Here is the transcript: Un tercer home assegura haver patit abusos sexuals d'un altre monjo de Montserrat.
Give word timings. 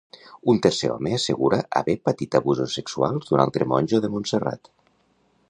Un 0.51 0.61
tercer 0.65 0.87
home 0.93 1.11
assegura 1.17 1.59
haver 1.81 1.95
patit 2.09 2.39
abusos 2.41 2.79
sexuals 2.81 3.29
d'un 3.29 3.45
altre 3.45 3.69
monjo 3.75 4.03
de 4.07 4.13
Montserrat. 4.17 4.73